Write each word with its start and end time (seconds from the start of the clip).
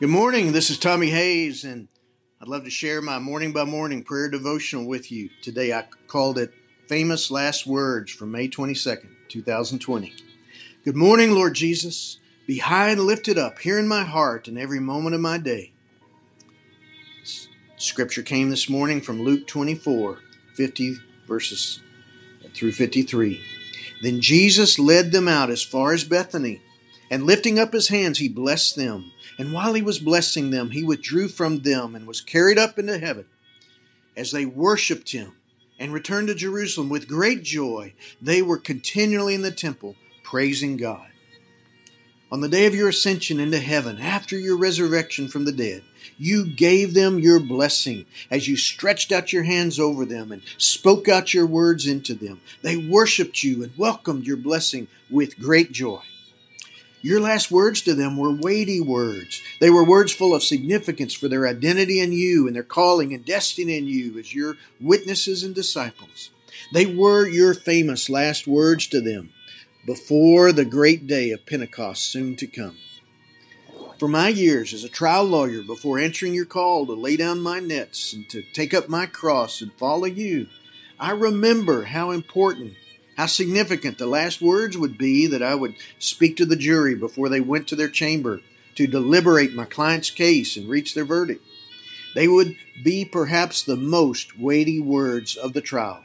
Good 0.00 0.10
morning. 0.10 0.52
This 0.52 0.70
is 0.70 0.78
Tommy 0.78 1.10
Hayes, 1.10 1.64
and 1.64 1.88
I'd 2.40 2.46
love 2.46 2.62
to 2.62 2.70
share 2.70 3.02
my 3.02 3.18
morning 3.18 3.52
by 3.52 3.64
morning 3.64 4.04
prayer 4.04 4.30
devotional 4.30 4.86
with 4.86 5.10
you. 5.10 5.28
Today 5.42 5.72
I 5.72 5.86
called 6.06 6.38
it 6.38 6.54
Famous 6.86 7.32
Last 7.32 7.66
Words 7.66 8.12
from 8.12 8.30
May 8.30 8.48
22nd, 8.48 9.08
2020. 9.28 10.14
Good 10.84 10.94
morning, 10.94 11.32
Lord 11.32 11.54
Jesus. 11.54 12.20
Be 12.46 12.58
high 12.58 12.90
and 12.90 13.00
lifted 13.00 13.38
up 13.38 13.58
here 13.58 13.76
in 13.76 13.88
my 13.88 14.04
heart 14.04 14.46
in 14.46 14.56
every 14.56 14.78
moment 14.78 15.16
of 15.16 15.20
my 15.20 15.36
day. 15.36 15.72
Scripture 17.76 18.22
came 18.22 18.50
this 18.50 18.70
morning 18.70 19.00
from 19.00 19.20
Luke 19.20 19.48
24, 19.48 20.20
50 20.54 20.94
verses 21.26 21.82
through 22.54 22.70
53. 22.70 23.42
Then 24.02 24.20
Jesus 24.20 24.78
led 24.78 25.10
them 25.10 25.26
out 25.26 25.50
as 25.50 25.64
far 25.64 25.92
as 25.92 26.04
Bethany, 26.04 26.62
and 27.10 27.24
lifting 27.24 27.58
up 27.58 27.72
his 27.72 27.88
hands, 27.88 28.18
he 28.18 28.28
blessed 28.28 28.76
them. 28.76 29.12
And 29.38 29.52
while 29.52 29.74
he 29.74 29.82
was 29.82 29.98
blessing 29.98 30.50
them, 30.50 30.70
he 30.70 30.82
withdrew 30.82 31.28
from 31.28 31.60
them 31.60 31.94
and 31.94 32.06
was 32.06 32.20
carried 32.20 32.58
up 32.58 32.78
into 32.78 32.98
heaven. 32.98 33.26
As 34.16 34.32
they 34.32 34.44
worshiped 34.44 35.12
him 35.12 35.36
and 35.78 35.92
returned 35.92 36.28
to 36.28 36.34
Jerusalem 36.34 36.88
with 36.88 37.08
great 37.08 37.42
joy, 37.42 37.94
they 38.20 38.42
were 38.42 38.58
continually 38.58 39.34
in 39.34 39.42
the 39.42 39.50
temple 39.50 39.96
praising 40.22 40.76
God. 40.76 41.06
On 42.30 42.42
the 42.42 42.48
day 42.48 42.66
of 42.66 42.74
your 42.74 42.90
ascension 42.90 43.40
into 43.40 43.58
heaven, 43.58 43.98
after 43.98 44.36
your 44.36 44.58
resurrection 44.58 45.28
from 45.28 45.46
the 45.46 45.52
dead, 45.52 45.82
you 46.18 46.44
gave 46.44 46.92
them 46.92 47.18
your 47.18 47.40
blessing 47.40 48.04
as 48.30 48.46
you 48.46 48.56
stretched 48.56 49.12
out 49.12 49.32
your 49.32 49.44
hands 49.44 49.80
over 49.80 50.04
them 50.04 50.30
and 50.30 50.42
spoke 50.58 51.08
out 51.08 51.32
your 51.32 51.46
words 51.46 51.86
into 51.86 52.14
them. 52.14 52.40
They 52.60 52.76
worshiped 52.76 53.42
you 53.42 53.62
and 53.62 53.72
welcomed 53.78 54.26
your 54.26 54.36
blessing 54.36 54.88
with 55.08 55.38
great 55.38 55.72
joy. 55.72 56.02
Your 57.00 57.20
last 57.20 57.50
words 57.50 57.80
to 57.82 57.94
them 57.94 58.16
were 58.16 58.32
weighty 58.34 58.80
words. 58.80 59.40
They 59.60 59.70
were 59.70 59.84
words 59.84 60.12
full 60.12 60.34
of 60.34 60.42
significance 60.42 61.14
for 61.14 61.28
their 61.28 61.46
identity 61.46 62.00
in 62.00 62.12
you 62.12 62.46
and 62.46 62.56
their 62.56 62.64
calling 62.64 63.14
and 63.14 63.24
destiny 63.24 63.78
in 63.78 63.86
you 63.86 64.18
as 64.18 64.34
your 64.34 64.56
witnesses 64.80 65.44
and 65.44 65.54
disciples. 65.54 66.30
They 66.72 66.86
were 66.86 67.26
your 67.26 67.54
famous 67.54 68.10
last 68.10 68.46
words 68.46 68.88
to 68.88 69.00
them 69.00 69.32
before 69.86 70.52
the 70.52 70.64
great 70.64 71.06
day 71.06 71.30
of 71.30 71.46
Pentecost 71.46 72.04
soon 72.04 72.34
to 72.36 72.46
come. 72.46 72.76
For 73.98 74.08
my 74.08 74.28
years 74.28 74.74
as 74.74 74.84
a 74.84 74.88
trial 74.88 75.24
lawyer, 75.24 75.62
before 75.62 75.98
answering 75.98 76.34
your 76.34 76.44
call 76.44 76.86
to 76.86 76.92
lay 76.92 77.16
down 77.16 77.40
my 77.40 77.58
nets 77.58 78.12
and 78.12 78.28
to 78.30 78.42
take 78.52 78.74
up 78.74 78.88
my 78.88 79.06
cross 79.06 79.60
and 79.60 79.72
follow 79.72 80.06
you, 80.06 80.48
I 81.00 81.12
remember 81.12 81.84
how 81.84 82.10
important 82.10 82.74
how 83.18 83.26
significant 83.26 83.98
the 83.98 84.06
last 84.06 84.40
words 84.40 84.78
would 84.78 84.96
be 84.96 85.26
that 85.26 85.42
I 85.42 85.56
would 85.56 85.74
speak 85.98 86.36
to 86.36 86.46
the 86.46 86.54
jury 86.54 86.94
before 86.94 87.28
they 87.28 87.40
went 87.40 87.66
to 87.68 87.76
their 87.76 87.88
chamber 87.88 88.40
to 88.76 88.86
deliberate 88.86 89.52
my 89.52 89.64
client's 89.64 90.08
case 90.08 90.56
and 90.56 90.68
reach 90.68 90.94
their 90.94 91.04
verdict. 91.04 91.44
They 92.14 92.28
would 92.28 92.54
be 92.84 93.04
perhaps 93.04 93.64
the 93.64 93.76
most 93.76 94.38
weighty 94.38 94.78
words 94.78 95.36
of 95.36 95.52
the 95.52 95.60
trial. 95.60 96.04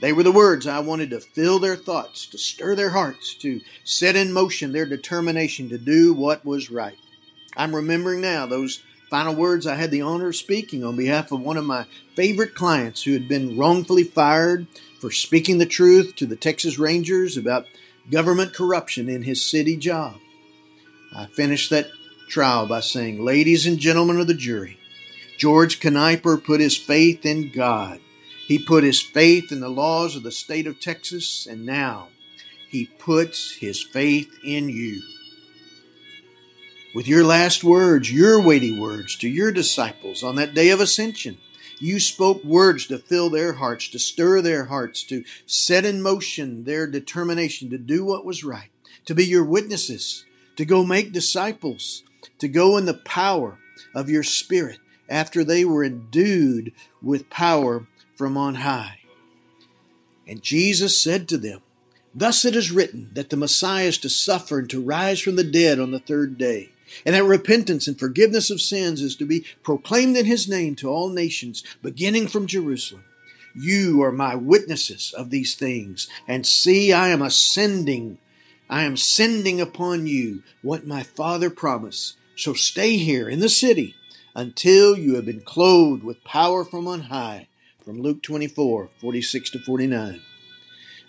They 0.00 0.12
were 0.12 0.24
the 0.24 0.32
words 0.32 0.66
I 0.66 0.80
wanted 0.80 1.10
to 1.10 1.20
fill 1.20 1.60
their 1.60 1.76
thoughts, 1.76 2.26
to 2.26 2.38
stir 2.38 2.74
their 2.74 2.90
hearts, 2.90 3.34
to 3.34 3.60
set 3.84 4.16
in 4.16 4.32
motion 4.32 4.72
their 4.72 4.84
determination 4.84 5.68
to 5.68 5.78
do 5.78 6.12
what 6.12 6.44
was 6.44 6.72
right. 6.72 6.98
I'm 7.56 7.76
remembering 7.76 8.20
now 8.20 8.46
those 8.46 8.82
final 9.08 9.36
words 9.36 9.64
I 9.64 9.76
had 9.76 9.92
the 9.92 10.02
honor 10.02 10.30
of 10.30 10.36
speaking 10.36 10.82
on 10.82 10.96
behalf 10.96 11.30
of 11.30 11.40
one 11.40 11.56
of 11.56 11.64
my 11.64 11.86
favorite 12.16 12.56
clients 12.56 13.04
who 13.04 13.12
had 13.12 13.28
been 13.28 13.56
wrongfully 13.56 14.02
fired 14.02 14.66
for 15.02 15.10
speaking 15.10 15.58
the 15.58 15.66
truth 15.66 16.14
to 16.14 16.26
the 16.26 16.36
Texas 16.36 16.78
Rangers 16.78 17.36
about 17.36 17.66
government 18.08 18.54
corruption 18.54 19.08
in 19.08 19.22
his 19.22 19.44
city 19.44 19.76
job. 19.76 20.14
I 21.12 21.26
finished 21.26 21.70
that 21.70 21.88
trial 22.28 22.68
by 22.68 22.78
saying, 22.78 23.20
Ladies 23.20 23.66
and 23.66 23.80
gentlemen 23.80 24.20
of 24.20 24.28
the 24.28 24.34
jury, 24.34 24.78
George 25.36 25.84
Kniper 25.84 26.36
put 26.36 26.60
his 26.60 26.76
faith 26.76 27.26
in 27.26 27.50
God. 27.50 27.98
He 28.46 28.60
put 28.60 28.84
his 28.84 29.02
faith 29.02 29.50
in 29.50 29.58
the 29.58 29.68
laws 29.68 30.14
of 30.14 30.22
the 30.22 30.30
state 30.30 30.68
of 30.68 30.78
Texas, 30.78 31.48
and 31.50 31.66
now 31.66 32.06
he 32.70 32.86
puts 32.86 33.56
his 33.56 33.82
faith 33.82 34.30
in 34.44 34.68
you. 34.68 35.02
With 36.94 37.08
your 37.08 37.24
last 37.24 37.64
words, 37.64 38.12
your 38.12 38.40
weighty 38.40 38.78
words 38.78 39.16
to 39.16 39.28
your 39.28 39.50
disciples 39.50 40.22
on 40.22 40.36
that 40.36 40.54
day 40.54 40.70
of 40.70 40.78
ascension, 40.80 41.38
you 41.82 41.98
spoke 41.98 42.44
words 42.44 42.86
to 42.86 42.98
fill 42.98 43.28
their 43.28 43.54
hearts, 43.54 43.88
to 43.88 43.98
stir 43.98 44.40
their 44.40 44.66
hearts, 44.66 45.02
to 45.02 45.24
set 45.46 45.84
in 45.84 46.00
motion 46.00 46.62
their 46.62 46.86
determination 46.86 47.70
to 47.70 47.78
do 47.78 48.04
what 48.04 48.24
was 48.24 48.44
right, 48.44 48.70
to 49.04 49.14
be 49.16 49.24
your 49.24 49.44
witnesses, 49.44 50.24
to 50.56 50.64
go 50.64 50.84
make 50.84 51.12
disciples, 51.12 52.04
to 52.38 52.46
go 52.46 52.76
in 52.76 52.84
the 52.84 52.94
power 52.94 53.58
of 53.96 54.08
your 54.08 54.22
Spirit 54.22 54.78
after 55.08 55.42
they 55.42 55.64
were 55.64 55.82
endued 55.82 56.72
with 57.02 57.28
power 57.28 57.86
from 58.14 58.36
on 58.36 58.54
high. 58.56 59.00
And 60.26 60.40
Jesus 60.40 60.96
said 60.96 61.28
to 61.28 61.36
them, 61.36 61.62
Thus 62.14 62.44
it 62.44 62.54
is 62.54 62.70
written 62.70 63.10
that 63.14 63.30
the 63.30 63.36
Messiah 63.36 63.86
is 63.86 63.98
to 63.98 64.08
suffer 64.08 64.60
and 64.60 64.70
to 64.70 64.80
rise 64.80 65.20
from 65.20 65.34
the 65.34 65.42
dead 65.42 65.80
on 65.80 65.90
the 65.90 65.98
third 65.98 66.38
day 66.38 66.70
and 67.04 67.14
that 67.14 67.24
repentance 67.24 67.86
and 67.86 67.98
forgiveness 67.98 68.50
of 68.50 68.60
sins 68.60 69.00
is 69.00 69.16
to 69.16 69.24
be 69.24 69.44
proclaimed 69.62 70.16
in 70.16 70.26
his 70.26 70.48
name 70.48 70.76
to 70.76 70.88
all 70.88 71.08
nations, 71.08 71.62
beginning 71.82 72.28
from 72.28 72.46
Jerusalem. 72.46 73.04
You 73.54 74.02
are 74.02 74.12
my 74.12 74.34
witnesses 74.34 75.14
of 75.16 75.30
these 75.30 75.54
things, 75.54 76.08
and 76.26 76.46
see, 76.46 76.92
I 76.92 77.08
am 77.08 77.22
ascending. 77.22 78.18
I 78.70 78.84
am 78.84 78.96
sending 78.96 79.60
upon 79.60 80.06
you 80.06 80.42
what 80.62 80.86
my 80.86 81.02
Father 81.02 81.50
promised. 81.50 82.16
So 82.36 82.54
stay 82.54 82.96
here 82.96 83.28
in 83.28 83.40
the 83.40 83.50
city 83.50 83.94
until 84.34 84.96
you 84.96 85.16
have 85.16 85.26
been 85.26 85.42
clothed 85.42 86.02
with 86.02 86.24
power 86.24 86.64
from 86.64 86.88
on 86.88 87.02
high. 87.02 87.48
From 87.84 88.00
Luke 88.00 88.22
24, 88.22 88.88
46 89.00 89.50
to 89.50 89.58
49. 89.58 90.22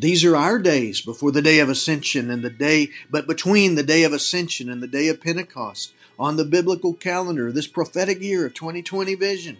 These 0.00 0.24
are 0.24 0.36
our 0.36 0.60
days 0.60 1.00
before 1.00 1.32
the 1.32 1.42
day 1.42 1.58
of 1.58 1.68
ascension 1.68 2.30
and 2.30 2.44
the 2.44 2.50
day, 2.50 2.90
but 3.10 3.26
between 3.26 3.74
the 3.74 3.82
day 3.82 4.04
of 4.04 4.12
ascension 4.12 4.70
and 4.70 4.80
the 4.80 4.86
day 4.86 5.08
of 5.08 5.20
Pentecost 5.20 5.92
on 6.16 6.36
the 6.36 6.44
biblical 6.44 6.94
calendar, 6.94 7.50
this 7.50 7.66
prophetic 7.66 8.20
year 8.20 8.46
of 8.46 8.54
2020 8.54 9.16
vision. 9.16 9.56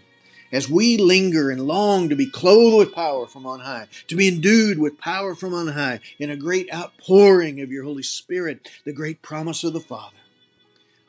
As 0.52 0.70
we 0.70 0.96
linger 0.96 1.50
and 1.50 1.66
long 1.66 2.08
to 2.08 2.14
be 2.14 2.30
clothed 2.30 2.78
with 2.78 2.94
power 2.94 3.26
from 3.26 3.46
on 3.46 3.60
high, 3.60 3.88
to 4.06 4.14
be 4.14 4.28
endued 4.28 4.78
with 4.78 4.98
power 4.98 5.34
from 5.34 5.54
on 5.54 5.68
high 5.68 5.98
in 6.20 6.30
a 6.30 6.36
great 6.36 6.72
outpouring 6.72 7.60
of 7.60 7.72
your 7.72 7.82
Holy 7.82 8.04
Spirit, 8.04 8.70
the 8.84 8.92
great 8.92 9.22
promise 9.22 9.64
of 9.64 9.72
the 9.72 9.80
Father. 9.80 10.16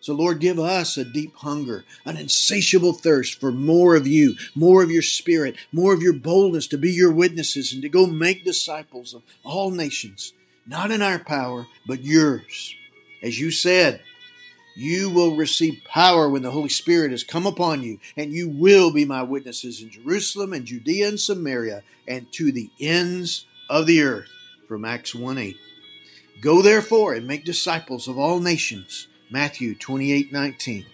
So, 0.01 0.13
Lord, 0.13 0.39
give 0.39 0.59
us 0.59 0.97
a 0.97 1.03
deep 1.03 1.35
hunger, 1.35 1.83
an 2.05 2.15
insatiable 2.15 2.93
thirst 2.93 3.39
for 3.39 3.51
more 3.51 3.95
of 3.95 4.07
you, 4.07 4.35
more 4.55 4.81
of 4.81 4.91
your 4.91 5.01
spirit, 5.01 5.57
more 5.71 5.93
of 5.93 6.01
your 6.01 6.13
boldness 6.13 6.67
to 6.67 6.77
be 6.77 6.91
your 6.91 7.11
witnesses 7.11 7.73
and 7.73 7.81
to 7.81 7.89
go 7.89 8.05
make 8.05 8.45
disciples 8.45 9.13
of 9.13 9.23
all 9.43 9.71
nations, 9.71 10.33
not 10.65 10.91
in 10.91 11.01
our 11.01 11.19
power, 11.19 11.67
but 11.85 12.03
yours. 12.03 12.75
As 13.21 13.39
you 13.39 13.51
said, 13.51 14.01
you 14.73 15.09
will 15.09 15.35
receive 15.35 15.81
power 15.83 16.29
when 16.29 16.43
the 16.43 16.51
Holy 16.51 16.69
Spirit 16.69 17.11
has 17.11 17.25
come 17.25 17.45
upon 17.45 17.83
you, 17.83 17.99
and 18.15 18.31
you 18.31 18.47
will 18.47 18.91
be 18.91 19.03
my 19.03 19.21
witnesses 19.23 19.81
in 19.81 19.89
Jerusalem 19.89 20.53
and 20.53 20.65
Judea 20.65 21.09
and 21.09 21.19
Samaria 21.19 21.83
and 22.07 22.31
to 22.33 22.53
the 22.53 22.69
ends 22.79 23.45
of 23.69 23.85
the 23.85 24.01
earth. 24.01 24.29
From 24.69 24.85
Acts 24.85 25.13
1 25.13 25.37
8. 25.37 25.57
Go 26.41 26.61
therefore 26.61 27.13
and 27.13 27.27
make 27.27 27.43
disciples 27.43 28.07
of 28.07 28.17
all 28.17 28.39
nations 28.39 29.08
Matthew 29.31 29.75
28 29.75 30.33
19. 30.33 30.85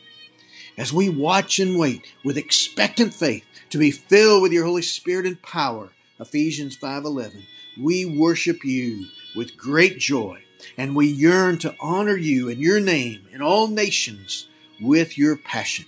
As 0.78 0.92
we 0.92 1.08
watch 1.08 1.58
and 1.58 1.80
wait 1.80 2.14
with 2.24 2.38
expectant 2.38 3.14
faith 3.14 3.46
to 3.70 3.78
be 3.78 3.92
filled 3.92 4.42
with 4.42 4.52
your 4.52 4.66
Holy 4.66 4.82
Spirit 4.82 5.26
and 5.26 5.42
power, 5.42 5.94
Ephesians 6.20 6.76
5:11, 6.76 7.44
we 7.80 8.04
worship 8.04 8.66
you 8.66 9.06
with 9.38 9.56
great 9.56 10.00
joy 10.00 10.44
and 10.78 10.98
we 10.98 11.08
yearn 11.08 11.58
to 11.60 11.76
honor 11.80 12.18
you 12.18 12.50
in 12.50 12.60
your 12.60 12.82
name 12.82 13.26
in 13.32 13.42
all 13.42 13.68
nations 13.68 14.48
with 14.82 15.18
your 15.18 15.38
passion. 15.38 15.86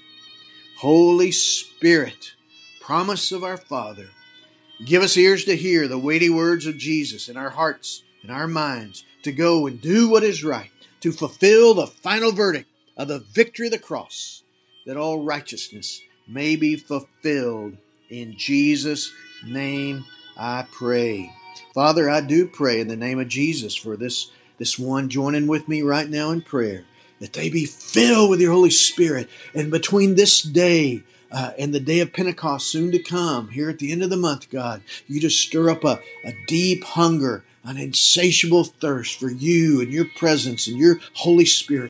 Holy 0.77 1.33
Spirit, 1.33 2.33
promise 2.79 3.33
of 3.33 3.43
our 3.43 3.57
Father, 3.57 4.07
give 4.85 5.03
us 5.03 5.17
ears 5.17 5.43
to 5.45 5.57
hear 5.57 5.89
the 5.89 5.99
weighty 5.99 6.29
words 6.29 6.65
of 6.65 6.77
Jesus 6.77 7.27
in 7.27 7.35
our 7.35 7.49
hearts 7.49 8.03
and 8.21 8.31
our 8.31 8.47
minds 8.47 9.03
to 9.23 9.33
go 9.33 9.67
and 9.67 9.81
do 9.81 10.07
what 10.07 10.23
is 10.23 10.45
right 10.45 10.71
to 11.07 11.17
fulfill 11.17 11.73
the 11.73 11.87
final 11.87 12.33
verdict 12.33 12.69
of 12.97 13.07
the 13.07 13.19
victory 13.19 13.67
of 13.67 13.71
the 13.71 13.79
cross, 13.79 14.43
that 14.85 14.97
all 14.97 15.23
righteousness 15.23 16.01
may 16.27 16.57
be 16.57 16.75
fulfilled. 16.75 17.77
In 18.09 18.37
Jesus' 18.37 19.13
name 19.45 20.03
I 20.37 20.65
pray. 20.69 21.31
Father, 21.73 22.09
I 22.09 22.19
do 22.19 22.45
pray 22.45 22.81
in 22.81 22.89
the 22.89 22.97
name 22.97 23.21
of 23.21 23.29
Jesus 23.29 23.73
for 23.73 23.95
this, 23.95 24.31
this 24.57 24.77
one 24.77 25.07
joining 25.07 25.47
with 25.47 25.69
me 25.69 25.81
right 25.81 26.09
now 26.09 26.31
in 26.31 26.41
prayer, 26.41 26.83
that 27.21 27.31
they 27.31 27.49
be 27.49 27.65
filled 27.65 28.29
with 28.29 28.41
your 28.41 28.51
Holy 28.51 28.69
Spirit. 28.69 29.29
And 29.53 29.71
between 29.71 30.15
this 30.15 30.41
day 30.41 31.03
uh, 31.31 31.51
and 31.57 31.73
the 31.73 31.79
day 31.79 32.01
of 32.01 32.11
Pentecost 32.11 32.67
soon 32.67 32.91
to 32.91 32.99
come, 32.99 33.49
here 33.49 33.69
at 33.69 33.79
the 33.79 33.93
end 33.93 34.03
of 34.03 34.09
the 34.09 34.17
month, 34.17 34.49
God, 34.49 34.81
you 35.07 35.21
just 35.21 35.39
stir 35.39 35.69
up 35.69 35.85
a, 35.85 36.01
a 36.25 36.33
deep 36.47 36.83
hunger 36.83 37.45
an 37.67 37.77
insatiable 37.77 38.63
thirst 38.63 39.19
for 39.19 39.29
you 39.29 39.81
and 39.81 39.91
your 39.91 40.05
presence 40.15 40.67
and 40.67 40.77
your 40.77 40.99
Holy 41.13 41.45
Spirit. 41.45 41.89